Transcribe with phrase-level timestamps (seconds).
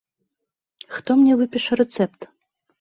[0.95, 2.21] Хто мне выпіша рэцэпт?